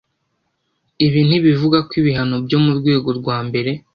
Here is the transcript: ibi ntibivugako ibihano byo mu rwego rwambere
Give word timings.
ibi 1.05 1.19
ntibivugako 1.27 1.91
ibihano 2.01 2.35
byo 2.45 2.57
mu 2.63 2.71
rwego 2.79 3.09
rwambere 3.19 3.71